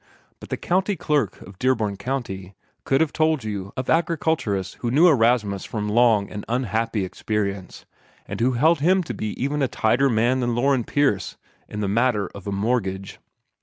[0.39, 2.55] But the County Clerk of Dearborn County
[2.85, 7.85] could have told you of agriculturists who knew Erastus from long and unhappy experience,
[8.27, 11.37] and who held him to be even a tighter man than Loren Pierce
[11.69, 13.19] in the matter of a mortgage.